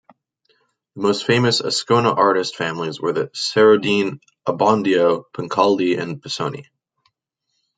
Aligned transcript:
The 0.95 1.03
most 1.03 1.27
famous 1.27 1.61
Ascona 1.61 2.17
artist 2.17 2.55
families 2.55 2.99
were 2.99 3.13
the 3.13 3.27
Serodine, 3.35 4.19
Abbondio, 4.47 5.25
Pancaldi 5.31 5.95
and 5.99 6.19
Pisoni. 6.19 6.65